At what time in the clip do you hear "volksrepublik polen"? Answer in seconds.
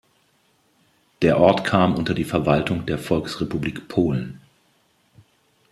2.97-4.41